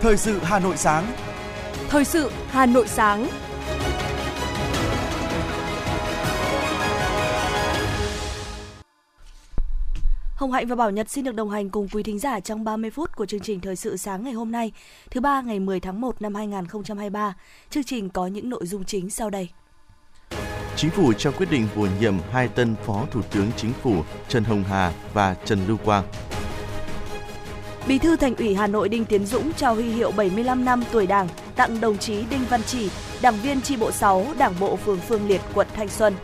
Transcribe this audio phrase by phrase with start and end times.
[0.00, 1.12] Thời sự Hà Nội sáng.
[1.88, 3.28] Thời sự Hà Nội sáng.
[10.34, 12.90] Hồng Hạnh và Bảo Nhật xin được đồng hành cùng quý thính giả trong 30
[12.90, 14.72] phút của chương trình Thời sự sáng ngày hôm nay,
[15.10, 17.34] thứ ba ngày 10 tháng 1 năm 2023.
[17.70, 19.48] Chương trình có những nội dung chính sau đây.
[20.76, 24.44] Chính phủ trao quyết định bổ nhiệm hai tân Phó Thủ tướng Chính phủ Trần
[24.44, 26.04] Hồng Hà và Trần Lưu Quang.
[27.88, 31.06] Bí thư Thành ủy Hà Nội Đinh Tiến Dũng trao huy hiệu 75 năm tuổi
[31.06, 32.90] Đảng tặng đồng chí Đinh Văn Chỉ,
[33.22, 36.14] đảng viên chi bộ 6, Đảng bộ phường Phương Liệt, quận Thanh Xuân.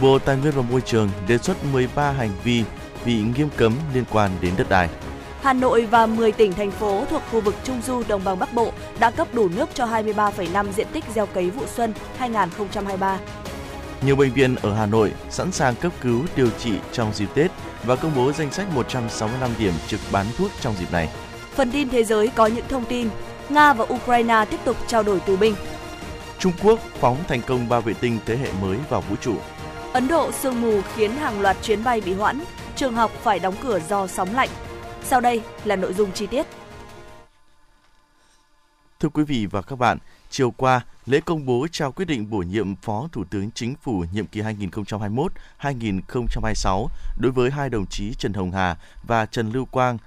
[0.00, 2.64] Bộ Tài nguyên và Môi trường đề xuất 13 hành vi
[3.06, 4.88] bị nghiêm cấm liên quan đến đất đai.
[5.42, 8.54] Hà Nội và 10 tỉnh thành phố thuộc khu vực Trung du Đồng bằng Bắc
[8.54, 13.18] Bộ đã cấp đủ nước cho 23,5 diện tích gieo cấy vụ xuân 2023.
[14.04, 17.50] Nhiều bệnh viện ở Hà Nội sẵn sàng cấp cứu điều trị trong dịp Tết
[17.84, 21.08] và công bố danh sách 165 điểm trực bán thuốc trong dịp này.
[21.54, 23.08] Phần tin thế giới có những thông tin
[23.48, 25.54] Nga và Ukraine tiếp tục trao đổi tù binh.
[26.38, 29.36] Trung Quốc phóng thành công ba vệ tinh thế hệ mới vào vũ trụ.
[29.92, 32.44] Ấn Độ sương mù khiến hàng loạt chuyến bay bị hoãn,
[32.76, 34.48] trường học phải đóng cửa do sóng lạnh.
[35.04, 36.46] Sau đây là nội dung chi tiết.
[39.00, 39.98] Thưa quý vị và các bạn,
[40.34, 44.04] chiều qua, lễ công bố trao quyết định bổ nhiệm Phó Thủ tướng Chính phủ
[44.12, 46.86] nhiệm kỳ 2021-2026
[47.20, 49.98] đối với hai đồng chí Trần Hồng Hà và Trần Lưu Quang,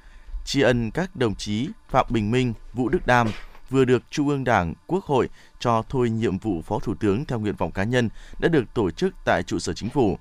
[0.45, 3.27] tri ân các đồng chí Phạm Bình Minh, Vũ Đức Đam
[3.69, 7.39] vừa được Trung ương Đảng, Quốc hội cho thôi nhiệm vụ Phó Thủ tướng theo
[7.39, 10.17] nguyện vọng cá nhân đã được tổ chức tại trụ sở chính phủ.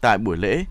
[0.00, 0.64] Tại buổi lễ,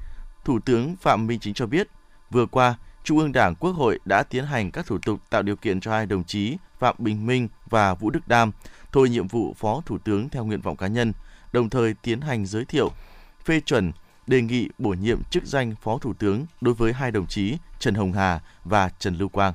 [0.44, 1.88] Thủ tướng Phạm Minh Chính cho biết,
[2.32, 2.76] vừa qua,
[3.06, 5.92] Trung ương Đảng Quốc hội đã tiến hành các thủ tục tạo điều kiện cho
[5.92, 8.52] hai đồng chí Phạm Bình Minh và Vũ Đức Đam
[8.92, 11.14] thôi nhiệm vụ Phó Thủ tướng theo nguyện vọng cá nhân,
[11.52, 12.92] đồng thời tiến hành giới thiệu,
[13.46, 13.92] phê chuẩn,
[14.28, 17.96] đề nghị bổ nhiệm chức danh Phó Thủ tướng đối với hai đồng chí Trần
[17.96, 19.54] Hồng Hà và Trần Lưu Quang.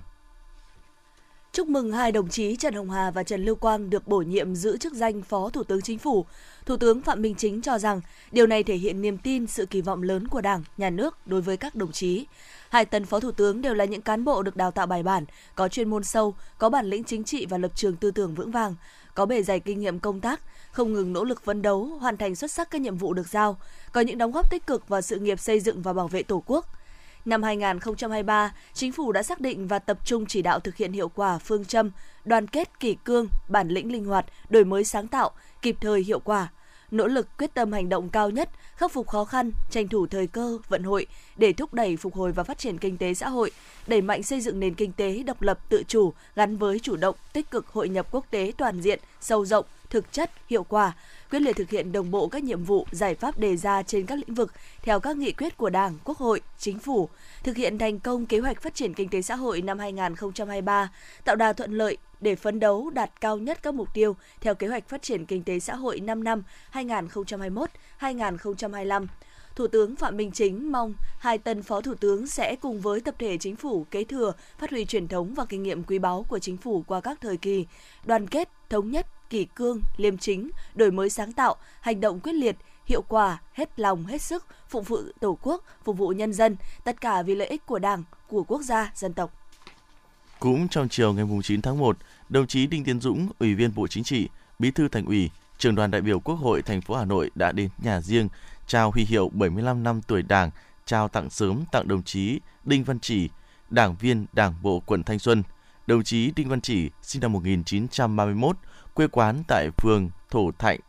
[1.53, 4.55] Chúc mừng hai đồng chí Trần Hồng Hà và Trần Lưu Quang được bổ nhiệm
[4.55, 6.27] giữ chức danh Phó Thủ tướng Chính phủ.
[6.67, 8.01] Thủ tướng Phạm Minh Chính cho rằng
[8.33, 11.43] điều này thể hiện niềm tin, sự kỳ vọng lớn của Đảng, Nhà nước đối
[11.43, 12.27] với các đồng chí.
[12.71, 15.25] Hai tân phó thủ tướng đều là những cán bộ được đào tạo bài bản,
[15.55, 18.51] có chuyên môn sâu, có bản lĩnh chính trị và lập trường tư tưởng vững
[18.51, 18.75] vàng,
[19.15, 20.41] có bề dày kinh nghiệm công tác,
[20.73, 23.57] không ngừng nỗ lực phấn đấu, hoàn thành xuất sắc các nhiệm vụ được giao,
[23.93, 26.43] có những đóng góp tích cực vào sự nghiệp xây dựng và bảo vệ Tổ
[26.47, 26.67] quốc.
[27.25, 31.09] Năm 2023, Chính phủ đã xác định và tập trung chỉ đạo thực hiện hiệu
[31.09, 31.91] quả phương châm
[32.25, 35.31] đoàn kết kỷ cương, bản lĩnh linh hoạt, đổi mới sáng tạo,
[35.63, 36.49] kịp thời hiệu quả,
[36.91, 40.27] nỗ lực quyết tâm hành động cao nhất, khắc phục khó khăn, tranh thủ thời
[40.27, 41.07] cơ, vận hội
[41.37, 43.51] để thúc đẩy phục hồi và phát triển kinh tế xã hội,
[43.87, 47.17] đẩy mạnh xây dựng nền kinh tế độc lập tự chủ gắn với chủ động,
[47.33, 50.93] tích cực hội nhập quốc tế toàn diện, sâu rộng, thực chất, hiệu quả,
[51.31, 54.19] quyết liệt thực hiện đồng bộ các nhiệm vụ, giải pháp đề ra trên các
[54.19, 54.53] lĩnh vực
[54.83, 57.09] theo các nghị quyết của Đảng, Quốc hội, Chính phủ,
[57.43, 60.91] thực hiện thành công kế hoạch phát triển kinh tế xã hội năm 2023,
[61.25, 64.67] tạo đà thuận lợi để phấn đấu đạt cao nhất các mục tiêu theo kế
[64.67, 66.43] hoạch phát triển kinh tế xã hội 5 năm
[66.73, 69.07] 2021-2025.
[69.57, 73.15] Thủ tướng Phạm Minh Chính mong hai tân phó thủ tướng sẽ cùng với tập
[73.19, 76.39] thể chính phủ kế thừa, phát huy truyền thống và kinh nghiệm quý báu của
[76.39, 77.67] chính phủ qua các thời kỳ,
[78.05, 82.33] đoàn kết, thống nhất, kỷ cương, liêm chính, đổi mới sáng tạo, hành động quyết
[82.33, 86.57] liệt, hiệu quả, hết lòng, hết sức, phụng vụ Tổ quốc, phục vụ nhân dân,
[86.85, 89.33] tất cả vì lợi ích của Đảng, của quốc gia, dân tộc.
[90.41, 91.99] Cũng trong chiều ngày 9 tháng 1,
[92.29, 95.75] đồng chí Đinh Tiến Dũng, Ủy viên Bộ Chính trị, Bí thư Thành ủy, Trường
[95.75, 98.29] đoàn đại biểu Quốc hội thành phố Hà Nội đã đến nhà riêng
[98.67, 100.51] trao huy hiệu 75 năm tuổi Đảng,
[100.87, 103.29] trao tặng sớm tặng đồng chí Đinh Văn Chỉ,
[103.71, 105.43] đảng viên Đảng bộ quận Thanh Xuân.
[105.87, 108.57] Đồng chí Đinh Văn Chỉ sinh năm 1931,
[108.95, 110.81] quê quán tại phường Thổ Thạnh,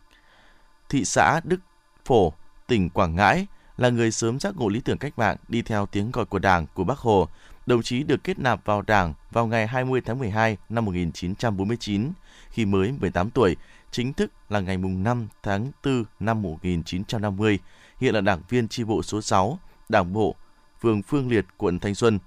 [0.90, 1.60] thị xã Đức
[2.06, 2.34] Phổ,
[2.68, 3.48] tỉnh Quảng Ngãi,
[3.78, 6.66] là người sớm giác ngộ lý tưởng cách mạng đi theo tiếng gọi của Đảng
[6.74, 7.28] của Bác Hồ.
[7.66, 12.12] Đồng chí được kết nạp vào Đảng vào ngày 20 tháng 12 năm 1949
[12.50, 13.56] khi mới 18 tuổi,
[13.92, 17.60] chính thức là ngày 5 tháng 4 năm 1950,
[18.00, 19.60] hiện là đảng viên chi bộ số 6,
[19.90, 20.36] Đảng bộ,
[20.82, 22.20] phường Phương Liệt, quận Thanh Xuân.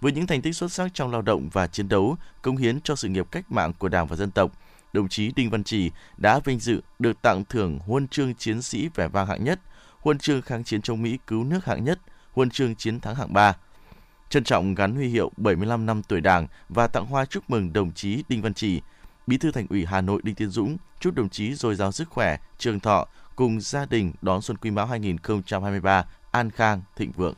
[0.00, 2.96] Với những thành tích xuất sắc trong lao động và chiến đấu, công hiến cho
[2.96, 4.52] sự nghiệp cách mạng của Đảng và dân tộc,
[4.92, 8.88] đồng chí Đinh Văn Trì đã vinh dự được tặng thưởng huân chương chiến sĩ
[8.94, 9.60] vẻ vang hạng nhất,
[10.00, 11.98] huân chương kháng chiến chống Mỹ cứu nước hạng nhất,
[12.32, 13.56] huân chương chiến thắng hạng 3.
[14.28, 17.92] Trân trọng gắn huy hiệu 75 năm tuổi Đảng và tặng hoa chúc mừng đồng
[17.92, 18.80] chí Đinh Văn Trì,
[19.26, 22.08] Bí thư Thành ủy Hà Nội Đinh Tiến Dũng chúc đồng chí dồi dào sức
[22.08, 23.06] khỏe, trường thọ
[23.36, 27.34] cùng gia đình đón xuân Quý Mão 2023 an khang thịnh vượng.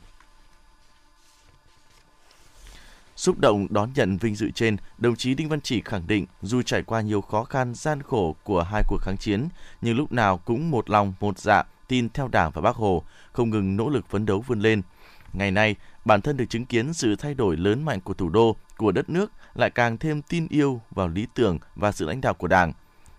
[3.16, 6.62] Xúc động đón nhận vinh dự trên, đồng chí Đinh Văn Chỉ khẳng định dù
[6.62, 9.48] trải qua nhiều khó khăn gian khổ của hai cuộc kháng chiến,
[9.80, 13.02] nhưng lúc nào cũng một lòng một dạ tin theo Đảng và Bác Hồ,
[13.32, 14.82] không ngừng nỗ lực phấn đấu vươn lên.
[15.32, 18.56] Ngày nay, bản thân được chứng kiến sự thay đổi lớn mạnh của thủ đô,
[18.76, 22.34] của đất nước lại càng thêm tin yêu vào lý tưởng và sự lãnh đạo
[22.34, 22.72] của Đảng.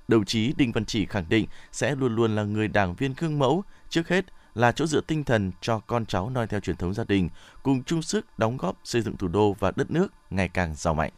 [0.07, 3.39] Đồng chí Đinh Văn Chỉ khẳng định sẽ luôn luôn là người đảng viên gương
[3.39, 4.25] mẫu, trước hết
[4.56, 7.30] là chỗ dựa tinh thần cho con cháu noi theo truyền thống gia đình,
[7.63, 10.94] cùng chung sức đóng góp xây dựng thủ đô và đất nước ngày càng giàu
[10.94, 11.12] mạnh.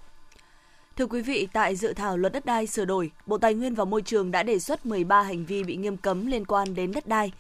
[0.96, 3.86] Thưa quý vị, tại dự thảo luật đất đai sửa đổi, Bộ Tài nguyên và
[3.86, 7.08] Môi trường đã đề xuất 13 hành vi bị nghiêm cấm liên quan đến đất
[7.08, 7.32] đai.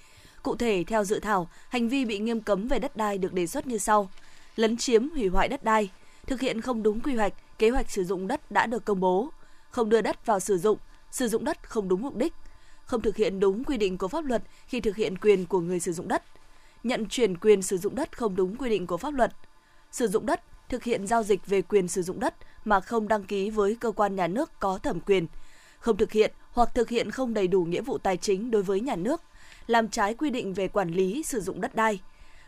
[0.43, 3.47] Cụ thể, theo dự thảo, hành vi bị nghiêm cấm về đất đai được đề
[3.47, 4.09] xuất như sau.
[4.55, 5.89] Lấn chiếm, hủy hoại đất đai,
[6.27, 9.29] thực hiện không đúng quy hoạch, kế hoạch sử dụng đất đã được công bố,
[9.69, 10.77] không đưa đất vào sử dụng,
[11.11, 12.33] sử dụng đất không đúng mục đích,
[12.87, 15.79] không thực hiện đúng quy định của pháp luật khi thực hiện quyền của người
[15.79, 16.23] sử dụng đất,
[16.83, 19.31] nhận chuyển quyền sử dụng đất không đúng quy định của pháp luật,
[19.91, 22.33] sử dụng đất, thực hiện giao dịch về quyền sử dụng đất
[22.65, 25.27] mà không đăng ký với cơ quan nhà nước có thẩm quyền,
[25.79, 28.79] không thực hiện hoặc thực hiện không đầy đủ nghĩa vụ tài chính đối với
[28.79, 29.21] nhà nước,
[29.67, 31.99] làm trái quy định về quản lý sử dụng đất đai,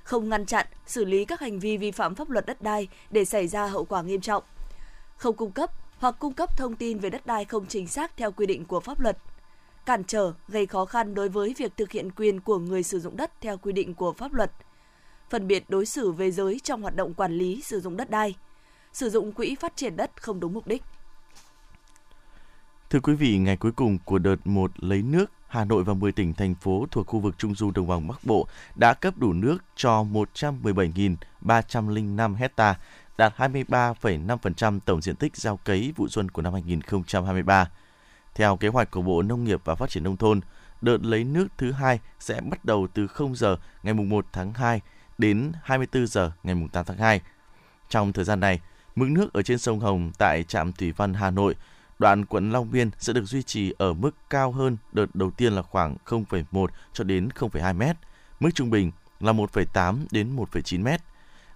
[0.03, 3.25] không ngăn chặn, xử lý các hành vi vi phạm pháp luật đất đai để
[3.25, 4.43] xảy ra hậu quả nghiêm trọng,
[5.15, 8.31] không cung cấp hoặc cung cấp thông tin về đất đai không chính xác theo
[8.31, 9.17] quy định của pháp luật,
[9.89, 13.17] cản trở, gây khó khăn đối với việc thực hiện quyền của người sử dụng
[13.17, 14.51] đất theo quy định của pháp luật,
[15.29, 18.35] phân biệt đối xử về giới trong hoạt động quản lý sử dụng đất đai,
[18.93, 20.83] sử dụng quỹ phát triển đất không đúng mục đích.
[22.89, 26.11] Thưa quý vị, ngày cuối cùng của đợt 1 lấy nước, Hà Nội và 10
[26.11, 29.33] tỉnh, thành phố thuộc khu vực Trung Du Đồng bằng Bắc Bộ đã cấp đủ
[29.33, 32.75] nước cho 117.305 hecta,
[33.17, 37.69] đạt 23,5% tổng diện tích gieo cấy vụ xuân của năm 2023.
[38.35, 40.41] Theo kế hoạch của Bộ Nông nghiệp và Phát triển Nông thôn,
[40.81, 44.81] đợt lấy nước thứ hai sẽ bắt đầu từ 0 giờ ngày 1 tháng 2
[45.17, 47.21] đến 24 giờ ngày 8 tháng 2.
[47.89, 48.59] Trong thời gian này,
[48.95, 51.55] mực nước ở trên sông Hồng tại trạm Thủy Văn Hà Nội,
[51.99, 55.53] đoạn quận Long Biên sẽ được duy trì ở mức cao hơn đợt đầu tiên
[55.53, 57.95] là khoảng 0,1 cho đến 0,2 mét,
[58.39, 61.01] mức trung bình là 1,8 đến 1,9 mét.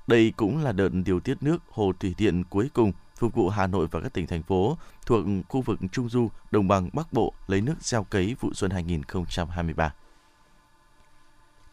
[0.08, 3.68] Đây cũng là đợt điều tiết nước hồ thủy điện cuối cùng phục vụ Hà
[3.68, 7.34] Nội và các tỉnh thành phố thuộc khu vực Trung Du, Đồng bằng Bắc Bộ
[7.48, 9.94] lấy nước gieo cấy vụ xuân 2023.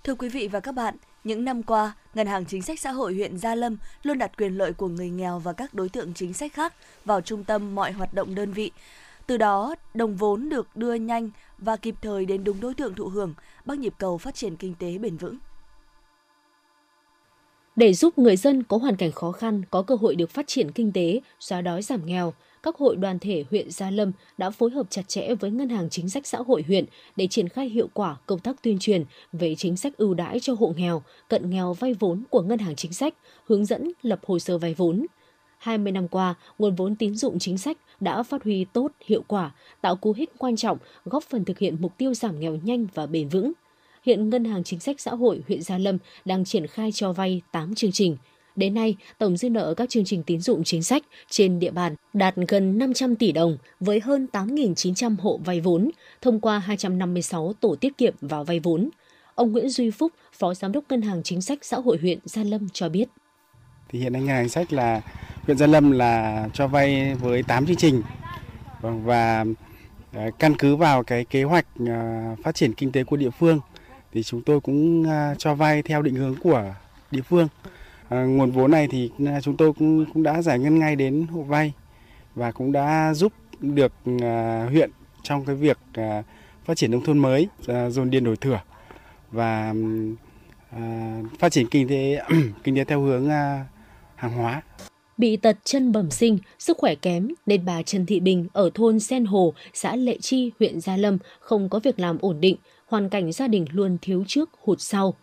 [0.05, 3.15] Thưa quý vị và các bạn, những năm qua, Ngân hàng Chính sách Xã hội
[3.15, 6.33] huyện Gia Lâm luôn đặt quyền lợi của người nghèo và các đối tượng chính
[6.33, 8.71] sách khác vào trung tâm mọi hoạt động đơn vị.
[9.27, 13.09] Từ đó, đồng vốn được đưa nhanh và kịp thời đến đúng đối tượng thụ
[13.09, 13.35] hưởng,
[13.65, 15.37] bắt nhịp cầu phát triển kinh tế bền vững.
[17.81, 20.71] Để giúp người dân có hoàn cảnh khó khăn có cơ hội được phát triển
[20.71, 24.71] kinh tế, xóa đói giảm nghèo, các hội đoàn thể huyện Gia Lâm đã phối
[24.71, 26.85] hợp chặt chẽ với Ngân hàng Chính sách Xã hội huyện
[27.17, 30.55] để triển khai hiệu quả công tác tuyên truyền về chính sách ưu đãi cho
[30.59, 33.15] hộ nghèo, cận nghèo vay vốn của Ngân hàng Chính sách,
[33.47, 35.07] hướng dẫn lập hồ sơ vay vốn.
[35.59, 39.55] 20 năm qua, nguồn vốn tín dụng chính sách đã phát huy tốt, hiệu quả,
[39.81, 43.07] tạo cú hích quan trọng, góp phần thực hiện mục tiêu giảm nghèo nhanh và
[43.07, 43.53] bền vững.
[44.03, 47.43] Hiện Ngân hàng Chính sách Xã hội huyện Gia Lâm đang triển khai cho vay
[47.53, 48.17] 8 chương trình–
[48.57, 51.95] Đến nay, tổng dư nợ các chương trình tín dụng chính sách trên địa bàn
[52.13, 55.91] đạt gần 500 tỷ đồng với hơn 8.900 hộ vay vốn
[56.23, 58.91] thông qua 256 tổ tiết kiệm và vay vốn.
[59.35, 62.43] Ông Nguyễn Duy Phúc, Phó Giám đốc Ngân hàng Chính sách Xã hội huyện Gia
[62.43, 63.09] Lâm cho biết.
[63.89, 65.01] Thì hiện nay Ngân hàng Chính sách là
[65.43, 68.03] huyện Gia Lâm là cho vay với 8 chương trình
[68.81, 69.45] và
[70.13, 71.95] ờ, căn cứ vào cái kế hoạch ờ,
[72.45, 73.61] phát triển kinh tế của địa phương
[74.13, 76.75] thì chúng tôi cũng à, cho vay theo định hướng của
[77.11, 77.49] địa phương.
[78.09, 81.27] À, nguồn vốn này thì à, chúng tôi cũng, cũng đã giải ngân ngay đến
[81.31, 81.73] hộ vay
[82.35, 83.93] và cũng đã giúp được
[84.23, 84.91] à, huyện
[85.23, 86.23] trong cái việc à,
[86.65, 88.61] phát triển nông thôn mới, à, dồn điền đổi thửa
[89.31, 89.75] và
[90.71, 92.23] à, phát triển kinh tế
[92.65, 93.67] kinh tế theo hướng à,
[94.17, 94.63] hàng hóa.
[95.19, 99.01] Bị tật chân bẩm sinh, sức khỏe kém nên bà Trần Thị Bình ở thôn
[99.01, 102.57] Sen Hồ, xã Lệ Chi, huyện Gia Lâm không có việc làm ổn định,
[102.91, 105.15] hoàn cảnh gia đình luôn thiếu trước hụt sau.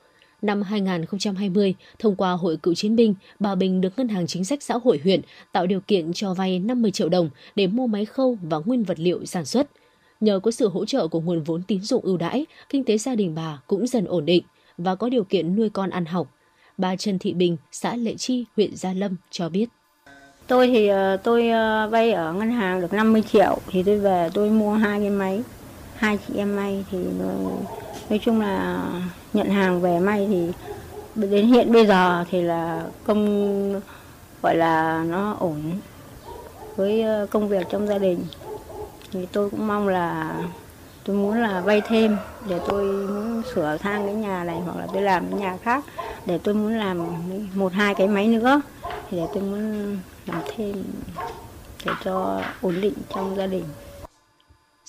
[0.42, 4.64] Năm 2020, thông qua Hội Cựu Chiến binh, bà Bình được Ngân hàng Chính sách
[4.64, 5.22] Xã hội huyện
[5.52, 9.00] tạo điều kiện cho vay 50 triệu đồng để mua máy khâu và nguyên vật
[9.00, 9.68] liệu sản xuất.
[10.20, 13.16] Nhờ có sự hỗ trợ của nguồn vốn tín dụng ưu đãi, kinh tế gia
[13.16, 14.44] đình bà cũng dần ổn định
[14.78, 16.28] và có điều kiện nuôi con ăn học.
[16.78, 19.70] Bà Trần Thị Bình, xã Lệ Chi, huyện Gia Lâm cho biết.
[20.48, 24.30] Tôi thì ờ, tôi ờ, vay ở ngân hàng được 50 triệu thì tôi về
[24.34, 25.42] tôi mua hai cái máy.
[25.98, 26.98] Hai chị em may thì
[28.10, 28.84] nói chung là
[29.34, 30.52] nhận hàng về may thì
[31.16, 33.82] đến hiện bây giờ thì là công,
[34.42, 35.62] gọi là nó ổn
[36.76, 38.26] với ờ, công việc trong gia đình.
[39.12, 40.36] Thì tôi cũng mong là
[41.04, 42.18] tôi muốn là vay thêm
[42.50, 45.86] để tôi muốn sửa sang cái nhà này hoặc là tôi làm cái nhà khác
[46.26, 47.08] để tôi muốn làm
[47.54, 48.62] một hai cái máy nữa
[49.10, 50.84] thì để tôi muốn làm thêm
[51.86, 53.64] để cho ổn định trong gia đình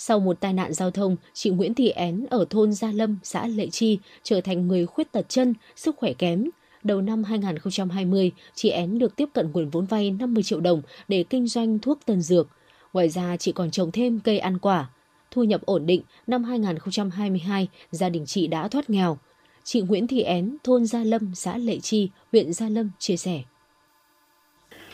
[0.01, 3.47] sau một tai nạn giao thông, chị Nguyễn Thị Én ở thôn Gia Lâm, xã
[3.47, 6.51] Lệ Chi trở thành người khuyết tật chân, sức khỏe kém.
[6.83, 11.25] Đầu năm 2020, chị Én được tiếp cận nguồn vốn vay 50 triệu đồng để
[11.31, 12.49] kinh doanh thuốc tân dược.
[12.93, 14.91] Ngoài ra, chị còn trồng thêm cây ăn quả.
[15.31, 19.19] Thu nhập ổn định, năm 2022, gia đình chị đã thoát nghèo.
[19.65, 23.43] Chị Nguyễn Thị Én, thôn Gia Lâm, xã Lệ Chi, huyện Gia Lâm chia sẻ.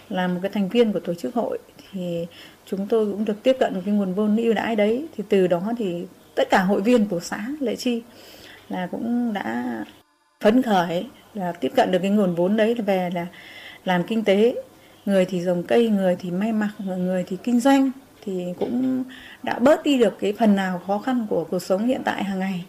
[0.08, 1.58] Là một cái thành viên của tổ chức hội
[1.94, 2.26] thì
[2.66, 5.06] chúng tôi cũng được tiếp cận cái nguồn vốn ưu đãi đấy.
[5.16, 8.02] Thì từ đó thì tất cả hội viên của xã Lệ Chi
[8.68, 9.64] là cũng đã
[10.40, 13.26] phấn khởi, là tiếp cận được cái nguồn vốn đấy về là
[13.84, 14.54] làm kinh tế.
[15.06, 17.90] Người thì trồng cây, người thì may mặc, người thì kinh doanh
[18.24, 19.04] thì cũng
[19.42, 22.38] đã bớt đi được cái phần nào khó khăn của cuộc sống hiện tại hàng
[22.38, 22.64] ngày.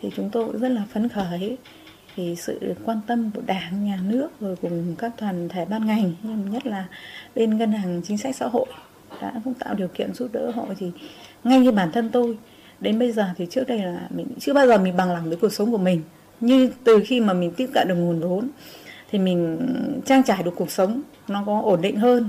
[0.00, 1.56] Thì chúng tôi cũng rất là phấn khởi
[2.16, 6.12] thì sự quan tâm của đảng, nhà nước rồi cùng các đoàn thể ban ngành,
[6.22, 6.86] nhưng nhất là
[7.34, 8.66] bên ngân hàng chính sách xã hội
[9.22, 10.66] đã cũng tạo điều kiện giúp đỡ họ.
[10.78, 10.90] Thì
[11.44, 12.38] ngay như bản thân tôi,
[12.80, 15.38] đến bây giờ thì trước đây là mình chưa bao giờ mình bằng lòng với
[15.40, 16.02] cuộc sống của mình.
[16.40, 18.48] Như từ khi mà mình tiếp cận được nguồn vốn
[19.10, 19.58] thì mình
[20.06, 22.28] trang trải được cuộc sống, nó có ổn định hơn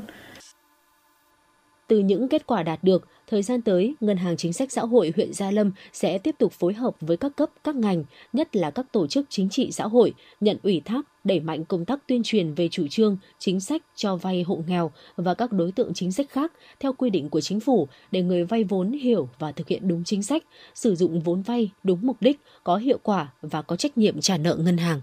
[1.87, 5.13] từ những kết quả đạt được, thời gian tới, Ngân hàng Chính sách Xã hội
[5.15, 8.71] huyện Gia Lâm sẽ tiếp tục phối hợp với các cấp, các ngành, nhất là
[8.71, 12.21] các tổ chức chính trị xã hội, nhận ủy thác, đẩy mạnh công tác tuyên
[12.23, 16.11] truyền về chủ trương, chính sách cho vay hộ nghèo và các đối tượng chính
[16.11, 19.67] sách khác theo quy định của chính phủ để người vay vốn hiểu và thực
[19.67, 23.61] hiện đúng chính sách, sử dụng vốn vay đúng mục đích, có hiệu quả và
[23.61, 25.01] có trách nhiệm trả nợ ngân hàng.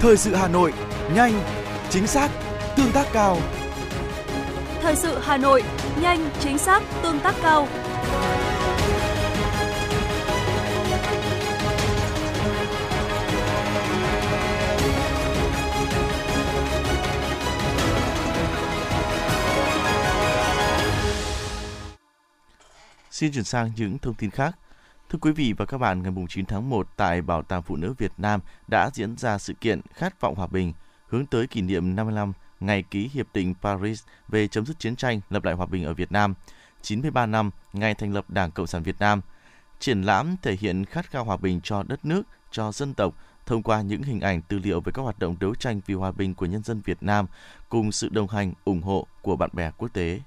[0.00, 0.72] Thời sự Hà Nội,
[1.14, 1.32] nhanh,
[1.90, 2.30] chính xác,
[2.76, 3.38] tương tác cao.
[4.82, 5.62] Thời sự Hà Nội,
[6.00, 7.68] nhanh, chính xác, tương tác cao.
[23.10, 24.58] Xin chuyển sang những thông tin khác.
[25.10, 27.94] Thưa quý vị và các bạn, ngày 9 tháng 1 tại Bảo tàng Phụ nữ
[27.98, 30.72] Việt Nam đã diễn ra sự kiện Khát vọng hòa bình
[31.08, 35.20] hướng tới kỷ niệm 55 ngày ký Hiệp định Paris về chấm dứt chiến tranh,
[35.30, 36.34] lập lại hòa bình ở Việt Nam,
[36.82, 39.20] 93 năm ngày thành lập Đảng Cộng sản Việt Nam.
[39.80, 43.14] Triển lãm thể hiện khát khao hòa bình cho đất nước, cho dân tộc
[43.46, 46.12] thông qua những hình ảnh tư liệu về các hoạt động đấu tranh vì hòa
[46.12, 47.26] bình của nhân dân Việt Nam
[47.68, 50.20] cùng sự đồng hành, ủng hộ của bạn bè quốc tế.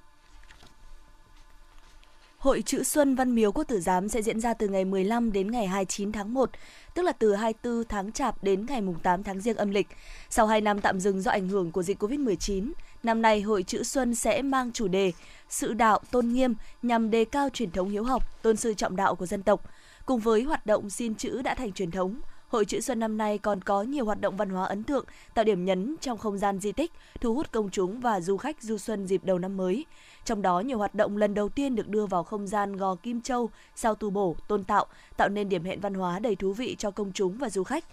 [2.48, 5.52] Hội chữ Xuân Văn Miếu Quốc Tử Giám sẽ diễn ra từ ngày 15 đến
[5.52, 6.50] ngày 29 tháng 1,
[6.94, 9.88] tức là từ 24 tháng Chạp đến ngày 8 tháng Giêng âm lịch.
[10.30, 12.72] Sau 2 năm tạm dừng do ảnh hưởng của dịch Covid-19,
[13.04, 15.12] năm nay Hội chữ Xuân sẽ mang chủ đề
[15.50, 19.16] Sự đạo tôn nghiêm nhằm đề cao truyền thống hiếu học, tôn sư trọng đạo
[19.16, 19.70] của dân tộc.
[20.06, 23.38] Cùng với hoạt động xin chữ đã thành truyền thống, Hội chữ Xuân năm nay
[23.38, 26.60] còn có nhiều hoạt động văn hóa ấn tượng, tạo điểm nhấn trong không gian
[26.60, 29.86] di tích, thu hút công chúng và du khách du xuân dịp đầu năm mới.
[30.26, 33.22] Trong đó, nhiều hoạt động lần đầu tiên được đưa vào không gian Gò Kim
[33.22, 34.86] Châu, sau tu bổ, tôn tạo,
[35.18, 37.84] tạo nên điểm hẹn văn hóa đầy thú vị cho công chúng và du khách.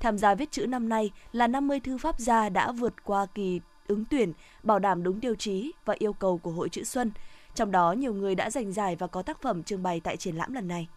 [0.00, 3.60] Tham gia viết chữ năm nay là 50 thư pháp gia đã vượt qua kỳ
[3.86, 7.12] ứng tuyển, bảo đảm đúng tiêu chí và yêu cầu của Hội chữ Xuân.
[7.54, 10.36] Trong đó, nhiều người đã giành giải và có tác phẩm trưng bày tại triển
[10.36, 10.88] lãm lần này.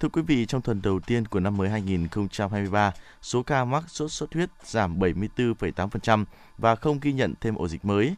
[0.00, 4.12] Thưa quý vị, trong tuần đầu tiên của năm mới 2023, số ca mắc sốt
[4.12, 6.24] xuất huyết giảm 74,8%
[6.58, 8.14] và không ghi nhận thêm ổ dịch mới.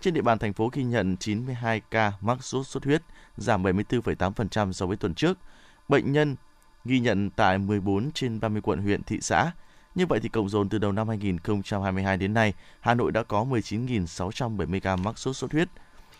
[0.00, 3.02] Trên địa bàn thành phố ghi nhận 92 ca mắc sốt xuất huyết,
[3.36, 5.38] giảm 74,8% so với tuần trước.
[5.88, 6.36] Bệnh nhân
[6.84, 9.52] ghi nhận tại 14 trên 30 quận huyện thị xã.
[9.94, 13.44] Như vậy thì cộng dồn từ đầu năm 2022 đến nay, Hà Nội đã có
[13.44, 15.68] 19.670 ca mắc sốt xuất huyết.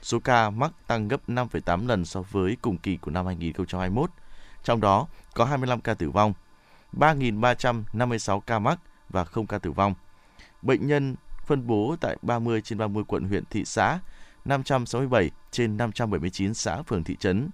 [0.02, 4.10] Số ca mắc tăng gấp 5,8 lần so với cùng kỳ của năm 2021.
[4.64, 6.32] Trong đó có 25 ca tử vong,
[6.92, 9.94] 3.356 ca mắc và không ca tử vong.
[10.62, 13.98] Bệnh nhân phân bố tại 30 trên 30 quận huyện thị xã,
[14.44, 17.50] 567 trên 579 xã phường thị trấn.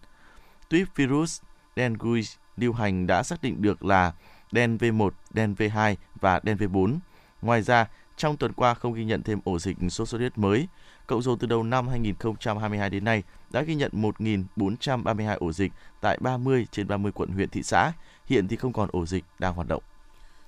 [0.68, 1.40] Tuyếp virus
[1.76, 2.20] dengue
[2.56, 4.12] lưu hành đã xác định được là
[4.52, 6.98] đen V1, đen V2 và đen V4.
[7.42, 10.68] Ngoài ra, trong tuần qua không ghi nhận thêm ổ dịch sốt xuất huyết mới.
[11.06, 13.22] Cộng dồn từ đầu năm 2022 đến nay
[13.54, 17.92] đã ghi nhận 1.432 ổ dịch tại 30 trên 30 quận huyện thị xã.
[18.26, 19.82] Hiện thì không còn ổ dịch đang hoạt động.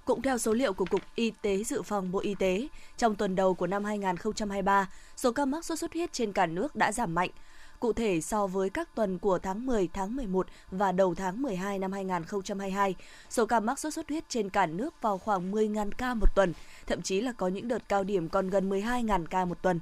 [0.05, 3.37] Cũng theo số liệu của Cục Y tế Dự phòng Bộ Y tế, trong tuần
[3.37, 7.15] đầu của năm 2023, số ca mắc sốt xuất huyết trên cả nước đã giảm
[7.15, 7.31] mạnh.
[7.81, 11.79] Cụ thể so với các tuần của tháng 10, tháng 11 và đầu tháng 12
[11.79, 12.95] năm 2022,
[13.31, 16.53] số ca mắc sốt xuất huyết trên cả nước vào khoảng 10.000 ca một tuần,
[16.87, 19.81] thậm chí là có những đợt cao điểm còn gần 12.000 ca một tuần.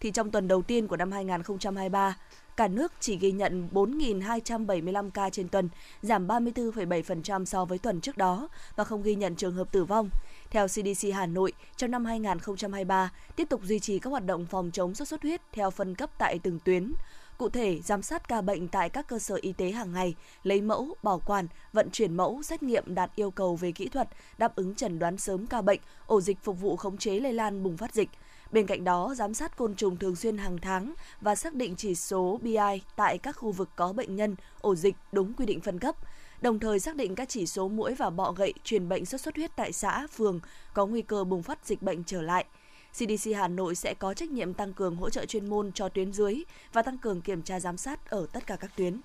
[0.00, 2.16] Thì trong tuần đầu tiên của năm 2023,
[2.56, 5.68] cả nước chỉ ghi nhận 4.275 ca trên tuần,
[6.02, 10.10] giảm 34,7% so với tuần trước đó và không ghi nhận trường hợp tử vong.
[10.50, 14.70] Theo CDC Hà Nội, trong năm 2023, tiếp tục duy trì các hoạt động phòng
[14.72, 16.92] chống sốt xuất huyết theo phân cấp tại từng tuyến.
[17.38, 20.60] Cụ thể, giám sát ca bệnh tại các cơ sở y tế hàng ngày, lấy
[20.60, 24.08] mẫu, bảo quản, vận chuyển mẫu, xét nghiệm đạt yêu cầu về kỹ thuật,
[24.38, 27.62] đáp ứng chẩn đoán sớm ca bệnh, ổ dịch phục vụ khống chế lây lan
[27.62, 28.08] bùng phát dịch.
[28.54, 31.94] Bên cạnh đó, giám sát côn trùng thường xuyên hàng tháng và xác định chỉ
[31.94, 35.78] số BI tại các khu vực có bệnh nhân, ổ dịch đúng quy định phân
[35.78, 35.96] cấp
[36.40, 39.36] đồng thời xác định các chỉ số mũi và bọ gậy truyền bệnh sốt xuất
[39.36, 40.40] huyết tại xã, phường
[40.74, 42.44] có nguy cơ bùng phát dịch bệnh trở lại.
[42.92, 46.12] CDC Hà Nội sẽ có trách nhiệm tăng cường hỗ trợ chuyên môn cho tuyến
[46.12, 46.42] dưới
[46.72, 49.00] và tăng cường kiểm tra giám sát ở tất cả các tuyến.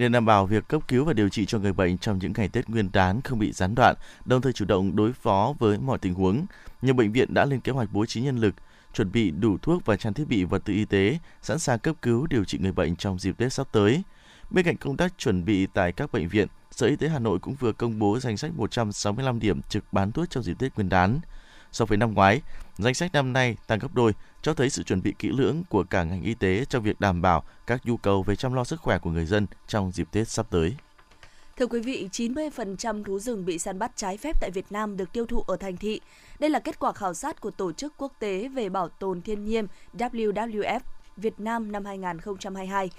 [0.00, 2.48] Để đảm bảo việc cấp cứu và điều trị cho người bệnh trong những ngày
[2.48, 5.98] Tết Nguyên đán không bị gián đoạn, đồng thời chủ động đối phó với mọi
[5.98, 6.46] tình huống,
[6.82, 8.54] nhiều bệnh viện đã lên kế hoạch bố trí nhân lực,
[8.94, 11.96] chuẩn bị đủ thuốc và trang thiết bị vật tư y tế, sẵn sàng cấp
[12.02, 14.02] cứu điều trị người bệnh trong dịp Tết sắp tới.
[14.50, 17.38] Bên cạnh công tác chuẩn bị tại các bệnh viện, Sở Y tế Hà Nội
[17.38, 20.88] cũng vừa công bố danh sách 165 điểm trực bán thuốc trong dịp Tết Nguyên
[20.88, 21.20] đán.
[21.72, 22.40] So với năm ngoái,
[22.78, 25.84] danh sách năm nay tăng gấp đôi, cho thấy sự chuẩn bị kỹ lưỡng của
[25.84, 28.80] cả ngành y tế trong việc đảm bảo các nhu cầu về chăm lo sức
[28.80, 30.76] khỏe của người dân trong dịp Tết sắp tới.
[31.56, 35.12] Thưa quý vị, 90% thú rừng bị săn bắt trái phép tại Việt Nam được
[35.12, 36.00] tiêu thụ ở thành thị.
[36.38, 39.44] Đây là kết quả khảo sát của Tổ chức Quốc tế về Bảo tồn Thiên
[39.44, 40.80] nhiên WWF
[41.16, 42.90] Việt Nam năm 2022.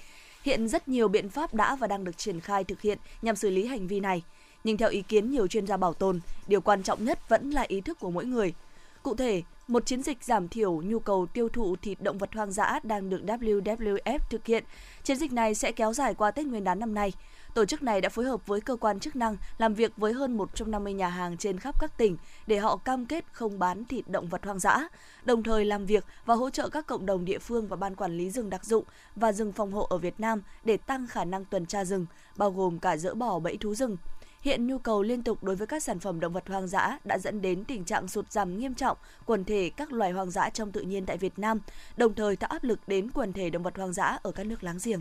[0.42, 3.50] Hiện rất nhiều biện pháp đã và đang được triển khai thực hiện nhằm xử
[3.50, 4.22] lý hành vi này.
[4.64, 7.62] Nhưng theo ý kiến nhiều chuyên gia bảo tồn, điều quan trọng nhất vẫn là
[7.68, 8.54] ý thức của mỗi người.
[9.02, 12.52] Cụ thể, một chiến dịch giảm thiểu nhu cầu tiêu thụ thịt động vật hoang
[12.52, 14.64] dã đang được WWF thực hiện.
[15.04, 17.12] Chiến dịch này sẽ kéo dài qua Tết Nguyên đán năm nay.
[17.54, 20.36] Tổ chức này đã phối hợp với cơ quan chức năng làm việc với hơn
[20.36, 22.16] 150 nhà hàng trên khắp các tỉnh
[22.46, 24.88] để họ cam kết không bán thịt động vật hoang dã,
[25.24, 28.16] đồng thời làm việc và hỗ trợ các cộng đồng địa phương và ban quản
[28.16, 28.84] lý rừng đặc dụng
[29.16, 32.50] và rừng phòng hộ ở Việt Nam để tăng khả năng tuần tra rừng, bao
[32.50, 33.96] gồm cả dỡ bỏ bẫy thú rừng.
[34.42, 37.18] Hiện nhu cầu liên tục đối với các sản phẩm động vật hoang dã đã
[37.18, 38.96] dẫn đến tình trạng sụt giảm nghiêm trọng
[39.26, 41.60] quần thể các loài hoang dã trong tự nhiên tại Việt Nam,
[41.96, 44.64] đồng thời tạo áp lực đến quần thể động vật hoang dã ở các nước
[44.64, 45.00] láng giềng.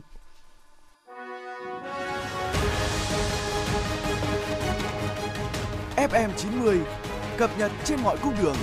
[5.96, 6.80] FM 90
[7.38, 8.56] cập nhật trên mọi cung đường.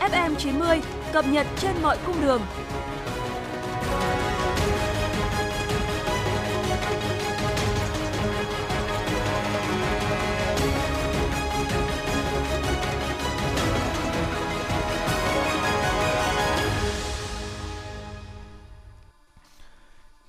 [0.00, 0.80] FM 90
[1.12, 2.42] cập nhật trên mọi cung đường.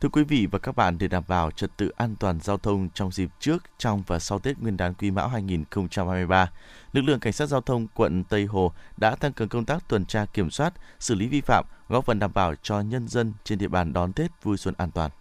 [0.05, 2.89] Thưa quý vị và các bạn, để đảm bảo trật tự an toàn giao thông
[2.93, 6.51] trong dịp trước, trong và sau Tết Nguyên đán Quý Mão 2023,
[6.93, 10.05] lực lượng cảnh sát giao thông quận Tây Hồ đã tăng cường công tác tuần
[10.05, 13.57] tra kiểm soát, xử lý vi phạm, góp phần đảm bảo cho nhân dân trên
[13.57, 15.11] địa bàn đón Tết vui xuân an toàn.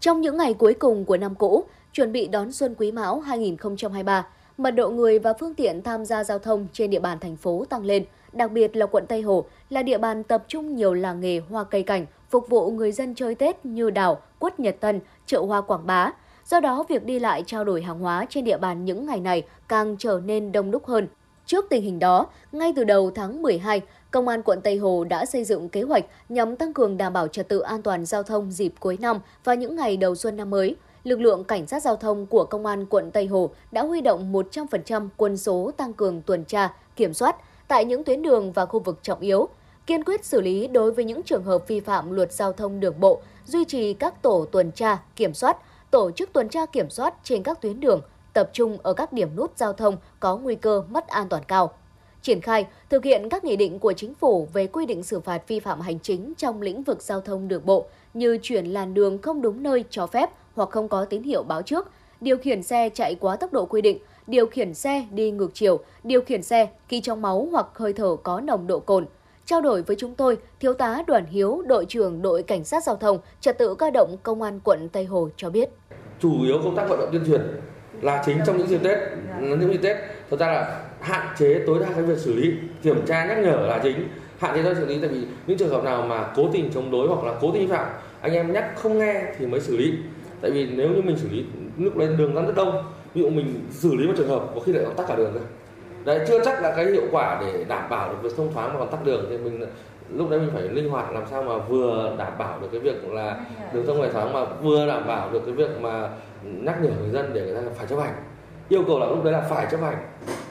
[0.00, 4.26] Trong những ngày cuối cùng của năm cũ, chuẩn bị đón xuân Quý Mão 2023,
[4.58, 7.64] mật độ người và phương tiện tham gia giao thông trên địa bàn thành phố
[7.70, 11.20] tăng lên– đặc biệt là quận Tây Hồ, là địa bàn tập trung nhiều làng
[11.20, 15.00] nghề hoa cây cảnh, phục vụ người dân chơi Tết như đảo, quất Nhật Tân,
[15.26, 16.12] chợ hoa Quảng Bá.
[16.46, 19.42] Do đó, việc đi lại trao đổi hàng hóa trên địa bàn những ngày này
[19.68, 21.08] càng trở nên đông đúc hơn.
[21.46, 25.24] Trước tình hình đó, ngay từ đầu tháng 12, Công an quận Tây Hồ đã
[25.26, 28.50] xây dựng kế hoạch nhằm tăng cường đảm bảo trật tự an toàn giao thông
[28.50, 30.76] dịp cuối năm và những ngày đầu xuân năm mới.
[31.08, 34.32] Lực lượng cảnh sát giao thông của Công an quận Tây Hồ đã huy động
[34.32, 37.36] 100% quân số tăng cường tuần tra, kiểm soát,
[37.68, 39.48] tại những tuyến đường và khu vực trọng yếu,
[39.86, 43.00] kiên quyết xử lý đối với những trường hợp vi phạm luật giao thông đường
[43.00, 45.56] bộ, duy trì các tổ tuần tra, kiểm soát,
[45.90, 48.00] tổ chức tuần tra kiểm soát trên các tuyến đường,
[48.32, 51.72] tập trung ở các điểm nút giao thông có nguy cơ mất an toàn cao.
[52.22, 55.48] Triển khai, thực hiện các nghị định của chính phủ về quy định xử phạt
[55.48, 59.22] vi phạm hành chính trong lĩnh vực giao thông đường bộ như chuyển làn đường
[59.22, 61.90] không đúng nơi cho phép hoặc không có tín hiệu báo trước,
[62.20, 65.78] điều khiển xe chạy quá tốc độ quy định, điều khiển xe đi ngược chiều,
[66.04, 69.06] điều khiển xe khi trong máu hoặc hơi thở có nồng độ cồn.
[69.44, 72.96] Trao đổi với chúng tôi, Thiếu tá Đoàn Hiếu, đội trưởng đội cảnh sát giao
[72.96, 75.68] thông, trật tự cơ động công an quận Tây Hồ cho biết.
[76.20, 77.40] Chủ yếu công tác vận động tuyên truyền
[78.02, 78.98] là chính trong những dịp Tết,
[79.40, 79.96] những dịp Tết,
[80.30, 83.66] thật ra là hạn chế tối đa cái việc xử lý, kiểm tra nhắc nhở
[83.66, 86.48] là chính, hạn chế tối xử lý tại vì những trường hợp nào mà cố
[86.52, 87.86] tình chống đối hoặc là cố tình vi phạm,
[88.20, 89.92] anh em nhắc không nghe thì mới xử lý.
[90.40, 91.44] Tại vì nếu như mình xử lý
[91.78, 94.72] lúc lên đường rất đông ví dụ mình xử lý một trường hợp có khi
[94.72, 95.40] lại còn tắt cả đường cơ.
[96.04, 98.78] Đấy chưa chắc là cái hiệu quả để đảm bảo được việc thông thoáng mà
[98.78, 99.66] còn tắt đường thì mình
[100.14, 103.04] lúc đấy mình phải linh hoạt làm sao mà vừa đảm bảo được cái việc
[103.10, 103.40] là
[103.72, 106.08] đường thông hề thoáng mà vừa đảm bảo được cái việc mà
[106.42, 108.12] nhắc nhở người dân để người ta phải chấp hành.
[108.68, 109.96] Yêu cầu là lúc đấy là phải chấp hành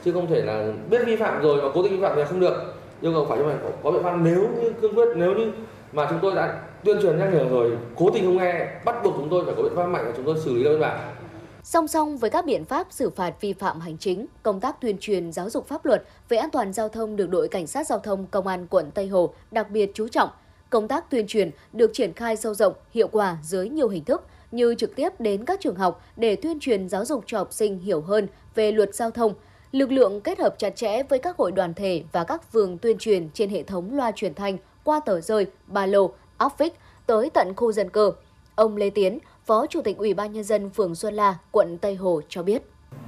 [0.03, 2.39] chứ không thể là biết vi phạm rồi mà cố tình vi phạm thì không
[2.39, 2.73] được.
[3.01, 3.59] Yêu cầu phải chấp hành.
[3.63, 5.51] Có, có biện pháp nếu như cương quyết nếu như
[5.93, 9.13] mà chúng tôi đã tuyên truyền nhắc nhở rồi cố tình không nghe bắt buộc
[9.17, 11.15] chúng tôi phải có biện pháp mạnh và chúng tôi xử lý đơn bản
[11.63, 14.97] Song song với các biện pháp xử phạt vi phạm hành chính, công tác tuyên
[14.99, 17.99] truyền giáo dục pháp luật về an toàn giao thông được đội cảnh sát giao
[17.99, 20.29] thông công an quận Tây Hồ đặc biệt chú trọng.
[20.69, 24.25] công tác tuyên truyền được triển khai sâu rộng, hiệu quả dưới nhiều hình thức
[24.51, 27.79] như trực tiếp đến các trường học để tuyên truyền giáo dục cho học sinh
[27.79, 29.33] hiểu hơn về luật giao thông,
[29.71, 32.97] lực lượng kết hợp chặt chẽ với các hội đoàn thể và các phường tuyên
[32.97, 36.73] truyền trên hệ thống loa truyền thanh qua tờ rơi, ba lô, áp phích
[37.05, 38.13] tới tận khu dân cư.
[38.55, 41.95] Ông Lê Tiến, Phó Chủ tịch Ủy ban Nhân dân phường Xuân La, quận Tây
[41.95, 42.63] Hồ cho biết.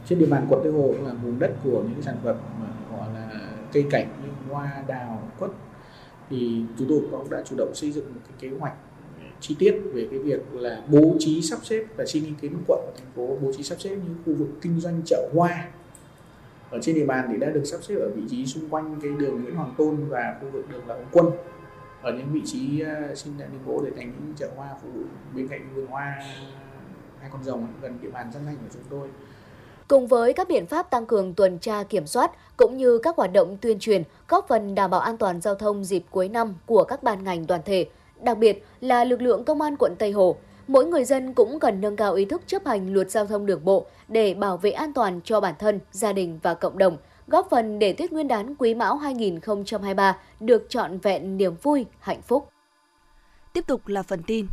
[0.05, 2.35] Trên địa bàn quận Tây Hồ là vùng đất của những sản phẩm
[2.91, 3.29] gọi là
[3.73, 5.51] cây cảnh như hoa, đào, quất
[6.29, 8.73] thì chúng tôi cũng đã chủ động xây dựng một cái kế hoạch
[9.41, 12.79] chi tiết về cái việc là bố trí sắp xếp và xin ý kiến quận
[12.85, 15.67] và thành phố bố trí sắp xếp những khu vực kinh doanh chợ hoa
[16.69, 19.11] ở trên địa bàn thì đã được sắp xếp ở vị trí xung quanh cái
[19.11, 21.25] đường Nguyễn Hoàng Tôn và khu vực đường Lạc Hồng Quân
[22.01, 22.83] ở những vị trí
[23.15, 25.01] xin lại đường gỗ để thành những chợ hoa phục vụ
[25.35, 26.23] bên cạnh vườn hoa
[27.21, 29.07] hai con rồng gần địa bàn dân thành của chúng tôi.
[29.87, 33.33] Cùng với các biện pháp tăng cường tuần tra kiểm soát cũng như các hoạt
[33.33, 36.83] động tuyên truyền góp phần đảm bảo an toàn giao thông dịp cuối năm của
[36.83, 37.89] các ban ngành đoàn thể,
[38.21, 40.35] đặc biệt là lực lượng công an quận Tây Hồ,
[40.67, 43.65] mỗi người dân cũng cần nâng cao ý thức chấp hành luật giao thông đường
[43.65, 46.97] bộ để bảo vệ an toàn cho bản thân, gia đình và cộng đồng,
[47.29, 52.21] góp phần để Tết Nguyên đán Quý Mão 2023 được trọn vẹn niềm vui, hạnh
[52.21, 52.49] phúc.
[53.53, 54.47] Tiếp tục là phần tin.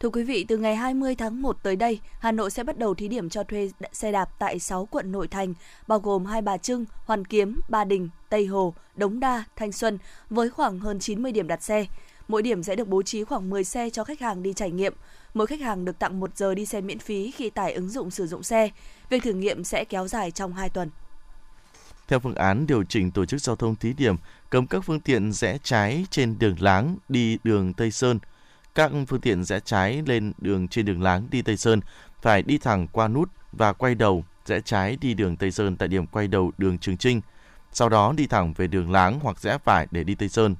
[0.00, 2.94] Thưa quý vị, từ ngày 20 tháng 1 tới đây, Hà Nội sẽ bắt đầu
[2.94, 5.54] thí điểm cho thuê xe đạp tại 6 quận nội thành,
[5.86, 9.98] bao gồm Hai Bà Trưng, Hoàn Kiếm, Ba Đình, Tây Hồ, Đống Đa, Thanh Xuân,
[10.30, 11.86] với khoảng hơn 90 điểm đặt xe.
[12.28, 14.94] Mỗi điểm sẽ được bố trí khoảng 10 xe cho khách hàng đi trải nghiệm.
[15.34, 18.10] Mỗi khách hàng được tặng 1 giờ đi xe miễn phí khi tải ứng dụng
[18.10, 18.70] sử dụng xe.
[19.10, 20.90] Việc thử nghiệm sẽ kéo dài trong 2 tuần.
[22.10, 24.16] Theo phương án điều chỉnh tổ chức giao thông thí điểm,
[24.50, 28.18] cấm các phương tiện rẽ trái trên đường Láng đi đường Tây Sơn.
[28.74, 31.80] Các phương tiện rẽ trái lên đường trên đường Láng đi Tây Sơn
[32.22, 35.88] phải đi thẳng qua nút và quay đầu rẽ trái đi đường Tây Sơn tại
[35.88, 37.20] điểm quay đầu đường Trường Trinh.
[37.72, 40.54] Sau đó đi thẳng về đường Láng hoặc rẽ phải để đi Tây Sơn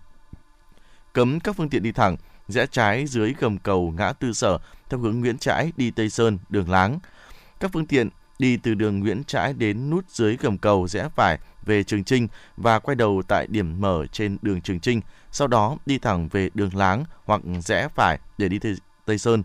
[1.12, 2.16] cấm các phương tiện đi thẳng,
[2.48, 4.58] rẽ trái dưới gầm cầu ngã tư sở
[4.88, 6.98] theo hướng Nguyễn Trãi đi Tây Sơn, đường Láng.
[7.60, 8.08] Các phương tiện
[8.40, 12.28] đi từ đường Nguyễn Trãi đến nút dưới gầm cầu rẽ phải về Trường Trinh
[12.56, 15.00] và quay đầu tại điểm mở trên đường Trường Trinh,
[15.30, 18.58] sau đó đi thẳng về đường Láng hoặc rẽ phải để đi
[19.04, 19.42] Tây Sơn.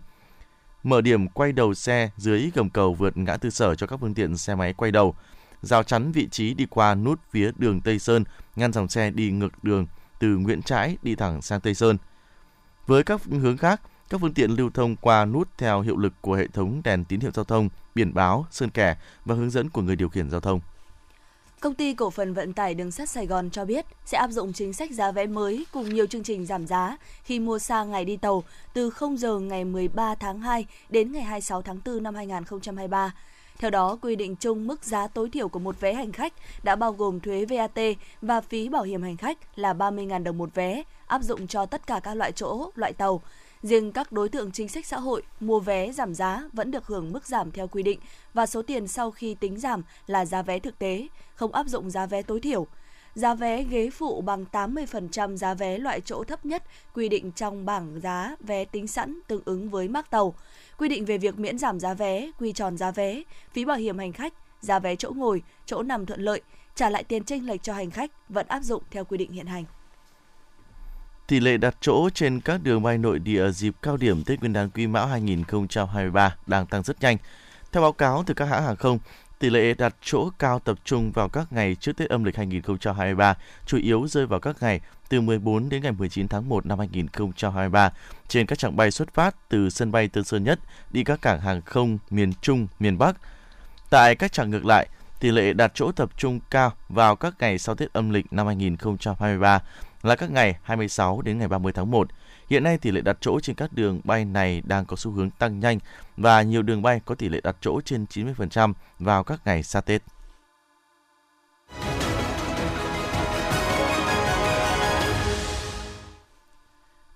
[0.83, 4.13] Mở điểm quay đầu xe dưới gầm cầu vượt ngã tư sở cho các phương
[4.13, 5.15] tiện xe máy quay đầu.
[5.61, 8.23] Rào chắn vị trí đi qua nút phía đường Tây Sơn,
[8.55, 9.87] ngăn dòng xe đi ngược đường
[10.19, 11.97] từ Nguyễn Trãi đi thẳng sang Tây Sơn.
[12.87, 16.33] Với các hướng khác, các phương tiện lưu thông qua nút theo hiệu lực của
[16.33, 19.81] hệ thống đèn tín hiệu giao thông, biển báo, sơn kẻ và hướng dẫn của
[19.81, 20.59] người điều khiển giao thông.
[21.59, 24.53] Công ty cổ phần vận tải đường sắt Sài Gòn cho biết sẽ áp dụng
[24.53, 28.05] chính sách giá vé mới cùng nhiều chương trình giảm giá khi mua xa ngày
[28.05, 32.15] đi tàu từ 0 giờ ngày 13 tháng 2 đến ngày 26 tháng 4 năm
[32.15, 33.13] 2023.
[33.57, 36.75] Theo đó, quy định chung mức giá tối thiểu của một vé hành khách đã
[36.75, 37.79] bao gồm thuế VAT
[38.21, 41.87] và phí bảo hiểm hành khách là 30.000 đồng một vé, áp dụng cho tất
[41.87, 43.21] cả các loại chỗ, loại tàu.
[43.65, 47.11] Riêng các đối tượng chính sách xã hội mua vé giảm giá vẫn được hưởng
[47.11, 47.99] mức giảm theo quy định
[48.33, 51.89] và số tiền sau khi tính giảm là giá vé thực tế, không áp dụng
[51.89, 52.67] giá vé tối thiểu.
[53.15, 57.65] Giá vé ghế phụ bằng 80% giá vé loại chỗ thấp nhất quy định trong
[57.65, 60.35] bảng giá vé tính sẵn tương ứng với mác tàu
[60.77, 63.97] quy định về việc miễn giảm giá vé, quy tròn giá vé, phí bảo hiểm
[63.97, 66.41] hành khách, giá vé chỗ ngồi, chỗ nằm thuận lợi,
[66.75, 69.45] trả lại tiền chênh lệch cho hành khách vẫn áp dụng theo quy định hiện
[69.45, 69.65] hành.
[71.27, 74.53] Tỷ lệ đặt chỗ trên các đường bay nội địa dịp cao điểm Tết Nguyên
[74.53, 77.17] đán Quý Mão 2023 đang tăng rất nhanh.
[77.71, 78.99] Theo báo cáo từ các hãng hàng không,
[79.39, 83.35] tỷ lệ đặt chỗ cao tập trung vào các ngày trước Tết âm lịch 2023,
[83.65, 87.91] chủ yếu rơi vào các ngày từ 14 đến ngày 19 tháng 1 năm 2023
[88.27, 90.59] trên các chặng bay xuất phát từ sân bay Tân Sơn Nhất
[90.91, 93.15] đi các cảng hàng không miền Trung, miền Bắc.
[93.89, 94.87] Tại các chặng ngược lại,
[95.19, 98.47] tỷ lệ đặt chỗ tập trung cao vào các ngày sau Tết âm lịch năm
[98.47, 99.61] 2023
[100.05, 102.07] là các ngày 26 đến ngày 30 tháng 1.
[102.49, 105.29] Hiện nay tỷ lệ đặt chỗ trên các đường bay này đang có xu hướng
[105.29, 105.79] tăng nhanh
[106.17, 109.81] và nhiều đường bay có tỷ lệ đặt chỗ trên 90% vào các ngày xa
[109.81, 110.01] Tết.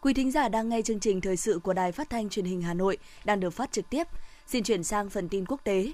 [0.02, 2.62] Quý thính giả đang nghe chương trình thời sự của Đài Phát thanh Truyền hình
[2.62, 4.08] Hà Nội đang được phát trực tiếp.
[4.48, 5.92] Xin chuyển sang phần tin quốc tế.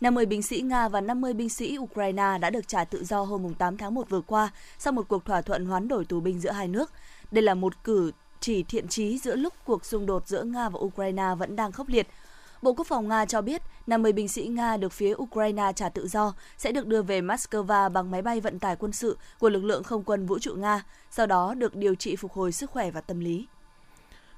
[0.00, 3.54] 50 binh sĩ Nga và 50 binh sĩ Ukraine đã được trả tự do hôm
[3.54, 6.50] 8 tháng 1 vừa qua sau một cuộc thỏa thuận hoán đổi tù binh giữa
[6.50, 6.92] hai nước.
[7.30, 10.78] Đây là một cử chỉ thiện trí giữa lúc cuộc xung đột giữa Nga và
[10.80, 12.06] Ukraine vẫn đang khốc liệt.
[12.62, 16.08] Bộ Quốc phòng Nga cho biết 50 binh sĩ Nga được phía Ukraine trả tự
[16.08, 19.64] do sẽ được đưa về Moscow bằng máy bay vận tải quân sự của lực
[19.64, 22.90] lượng không quân vũ trụ Nga, sau đó được điều trị phục hồi sức khỏe
[22.90, 23.46] và tâm lý.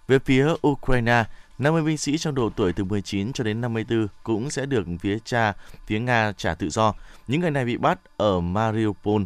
[0.08, 1.24] Về phía Ukraine,
[1.60, 5.18] 50 binh sĩ trong độ tuổi từ 19 cho đến 54 cũng sẽ được phía
[5.24, 5.52] cha,
[5.86, 6.94] phía Nga trả tự do.
[7.28, 9.22] Những người này bị bắt ở Mariupol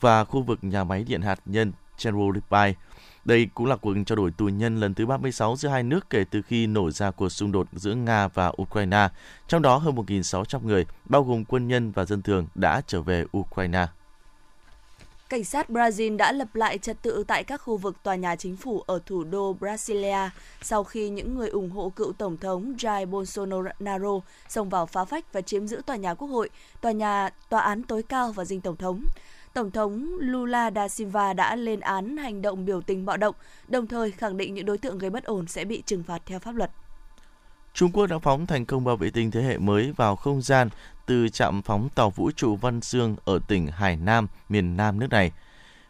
[0.00, 2.40] và khu vực nhà máy điện hạt nhân Chernobyl
[3.24, 6.24] Đây cũng là cuộc trao đổi tù nhân lần thứ 36 giữa hai nước kể
[6.30, 9.08] từ khi nổ ra cuộc xung đột giữa Nga và Ukraine.
[9.48, 13.24] Trong đó hơn 1.600 người, bao gồm quân nhân và dân thường, đã trở về
[13.36, 13.86] Ukraine.
[15.28, 18.56] Cảnh sát Brazil đã lập lại trật tự tại các khu vực tòa nhà chính
[18.56, 20.30] phủ ở thủ đô Brasilia
[20.62, 25.32] sau khi những người ủng hộ cựu Tổng thống Jair Bolsonaro xông vào phá phách
[25.32, 28.60] và chiếm giữ tòa nhà quốc hội, tòa nhà tòa án tối cao và dinh
[28.60, 29.04] Tổng thống.
[29.54, 33.34] Tổng thống Lula da Silva đã lên án hành động biểu tình bạo động,
[33.68, 36.38] đồng thời khẳng định những đối tượng gây bất ổn sẽ bị trừng phạt theo
[36.38, 36.70] pháp luật.
[37.74, 40.68] Trung Quốc đã phóng thành công ba vệ tinh thế hệ mới vào không gian
[41.06, 45.10] từ trạm phóng tàu vũ trụ Văn Dương ở tỉnh Hải Nam, miền Nam nước
[45.10, 45.32] này.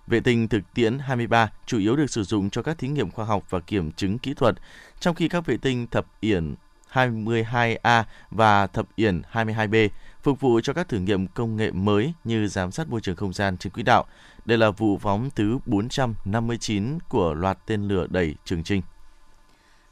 [0.07, 3.25] Vệ tinh thực tiễn 23 chủ yếu được sử dụng cho các thí nghiệm khoa
[3.25, 4.55] học và kiểm chứng kỹ thuật,
[5.01, 6.55] trong khi các vệ tinh thập yển
[6.93, 9.89] 22A và thập yển 22B
[10.23, 13.33] phục vụ cho các thử nghiệm công nghệ mới như giám sát môi trường không
[13.33, 14.05] gian trên quỹ đạo.
[14.45, 18.83] Đây là vụ phóng thứ 459 của loạt tên lửa đẩy trường trinh.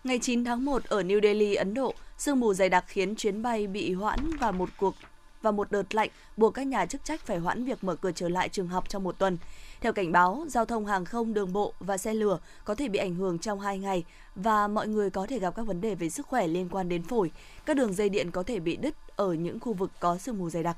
[0.05, 3.43] Ngày 9 tháng 1 ở New Delhi, Ấn Độ, sương mù dày đặc khiến chuyến
[3.43, 4.95] bay bị hoãn và một cuộc
[5.44, 8.28] và một đợt lạnh buộc các nhà chức trách phải hoãn việc mở cửa trở
[8.28, 9.38] lại trường học trong một tuần.
[9.80, 12.98] Theo cảnh báo, giao thông hàng không, đường bộ và xe lửa có thể bị
[12.98, 14.04] ảnh hưởng trong 2 ngày
[14.35, 17.02] và mọi người có thể gặp các vấn đề về sức khỏe liên quan đến
[17.02, 17.30] phổi.
[17.66, 20.50] Các đường dây điện có thể bị đứt ở những khu vực có sương mù
[20.50, 20.76] dày đặc.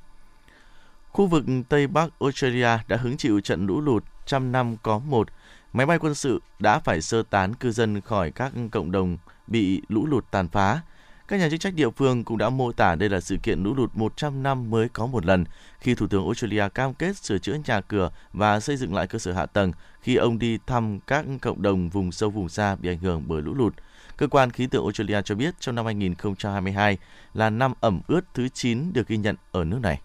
[1.13, 5.29] Khu vực Tây Bắc Australia đã hứng chịu trận lũ lụt trăm năm có một.
[5.73, 9.83] Máy bay quân sự đã phải sơ tán cư dân khỏi các cộng đồng bị
[9.89, 10.81] lũ lụt tàn phá.
[11.29, 13.75] Các nhà chức trách địa phương cũng đã mô tả đây là sự kiện lũ
[13.75, 15.45] lụt 100 năm mới có một lần,
[15.81, 19.19] khi Thủ tướng Australia cam kết sửa chữa nhà cửa và xây dựng lại cơ
[19.19, 22.89] sở hạ tầng khi ông đi thăm các cộng đồng vùng sâu vùng xa bị
[22.89, 23.75] ảnh hưởng bởi lũ lụt.
[24.17, 26.99] Cơ quan khí tượng Australia cho biết trong năm 2022
[27.35, 30.01] là năm ẩm ướt thứ 9 được ghi nhận ở nước này.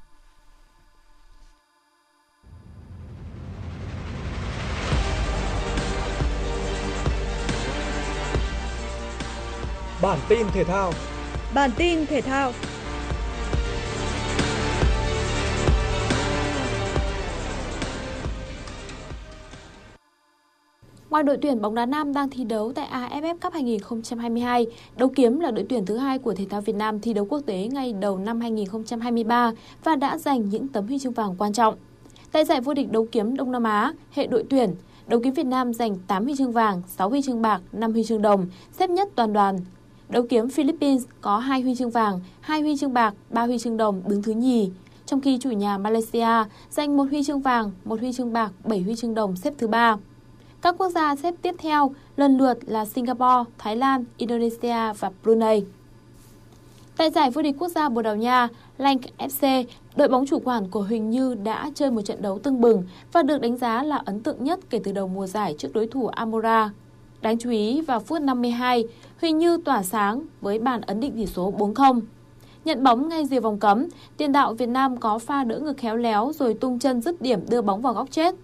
[10.01, 10.93] Bản tin thể thao
[11.53, 12.51] Bản tin thể thao
[21.09, 25.39] Ngoài đội tuyển bóng đá nam đang thi đấu tại AFF Cup 2022, đấu kiếm
[25.39, 27.93] là đội tuyển thứ hai của thể thao Việt Nam thi đấu quốc tế ngay
[27.93, 29.51] đầu năm 2023
[29.83, 31.75] và đã giành những tấm huy chương vàng quan trọng.
[32.31, 34.75] Tại giải vô địch đấu kiếm Đông Nam Á, hệ đội tuyển,
[35.07, 38.03] đấu kiếm Việt Nam giành 8 huy chương vàng, 6 huy chương bạc, 5 huy
[38.03, 39.59] chương đồng, xếp nhất toàn đoàn.
[40.11, 43.77] Đấu kiếm Philippines có 2 huy chương vàng, 2 huy chương bạc, 3 huy chương
[43.77, 44.71] đồng đứng thứ nhì.
[45.05, 46.27] Trong khi chủ nhà Malaysia
[46.69, 49.67] giành một huy chương vàng, một huy chương bạc, 7 huy chương đồng xếp thứ
[49.67, 49.97] ba.
[50.61, 55.63] Các quốc gia xếp tiếp theo lần lượt là Singapore, Thái Lan, Indonesia và Brunei.
[56.97, 58.47] Tại giải vô địch quốc gia Bồ Đào Nha,
[58.77, 62.61] Lank FC, đội bóng chủ quản của Huỳnh Như đã chơi một trận đấu tưng
[62.61, 65.73] bừng và được đánh giá là ấn tượng nhất kể từ đầu mùa giải trước
[65.73, 66.69] đối thủ Amora.
[67.21, 68.83] Đáng chú ý vào phút 52,
[69.21, 72.01] Huỳnh Như tỏa sáng với bàn ấn định tỷ số 4-0.
[72.65, 75.95] Nhận bóng ngay rìa vòng cấm, tiền đạo Việt Nam có pha đỡ ngực khéo
[75.95, 78.35] léo rồi tung chân dứt điểm đưa bóng vào góc chết.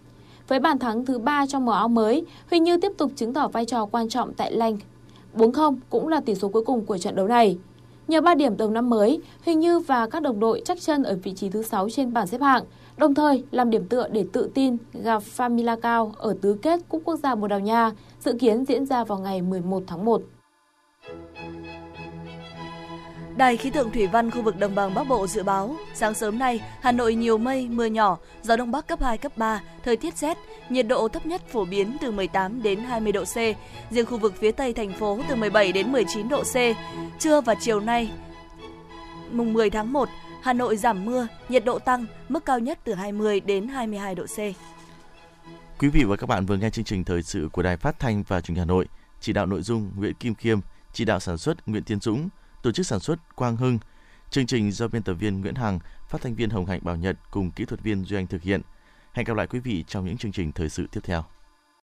[0.48, 3.48] Với bàn thắng thứ 3 trong mùa áo mới, Huỳnh Như tiếp tục chứng tỏ
[3.48, 4.78] vai trò quan trọng tại Lanh.
[5.36, 7.58] 4-0 cũng là tỷ số cuối cùng của trận đấu này.
[8.08, 11.18] Nhờ 3 điểm đầu năm mới, Huỳnh Như và các đồng đội chắc chân ở
[11.24, 12.64] vị trí thứ 6 trên bảng xếp hạng,
[12.98, 17.02] đồng thời làm điểm tựa để tự tin gặp Famila Cao ở tứ kết Cúp
[17.06, 20.22] Quốc gia Bồ Đào Nha, dự kiến diễn ra vào ngày 11 tháng 1.
[23.38, 26.40] Đài khí tượng thủy văn khu vực đồng bằng Bắc Bộ dự báo, sáng sớm
[26.40, 29.98] nay, Hà Nội nhiều mây, mưa nhỏ, gió đông bắc cấp 2, cấp 3, thời
[29.98, 30.38] tiết rét,
[30.70, 33.36] nhiệt độ thấp nhất phổ biến từ 18 đến 20 độ C,
[33.92, 36.56] riêng khu vực phía Tây thành phố từ 17 đến 19 độ C.
[37.20, 38.12] Trưa và chiều nay,
[39.32, 40.10] mùng 10 tháng 1,
[40.48, 44.26] Hà Nội giảm mưa, nhiệt độ tăng, mức cao nhất từ 20 đến 22 độ
[44.26, 44.38] C.
[45.80, 48.24] Quý vị và các bạn vừa nghe chương trình thời sự của Đài Phát thanh
[48.28, 48.88] và Truyền hình Hà Nội,
[49.20, 50.60] chỉ đạo nội dung Nguyễn Kim Khiêm,
[50.94, 52.30] chỉ đạo sản xuất Nguyễn Tiến Dũng,
[52.62, 53.80] tổ chức sản xuất Quang Hưng.
[54.30, 55.80] Chương trình do biên tập viên Nguyễn Hằng,
[56.10, 58.62] phát thanh viên Hồng Hạnh Bảo Nhật cùng kỹ thuật viên Duy Anh thực hiện.
[59.14, 61.24] Hẹn gặp lại quý vị trong những chương trình thời sự tiếp theo.